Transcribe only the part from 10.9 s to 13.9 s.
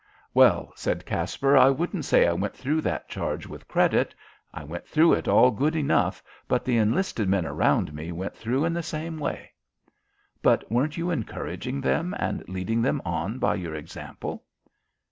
you encouraging them and leading them on by your